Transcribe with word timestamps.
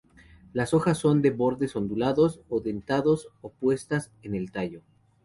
Las 0.53 0.73
hojas 0.73 0.97
son 0.97 1.21
de 1.21 1.29
bordes 1.29 1.75
ondulados 1.75 2.41
o 2.49 2.59
dentados, 2.59 3.29
opuestas 3.43 4.11
en 4.23 4.33
el 4.33 4.51
tallo. 4.51 4.81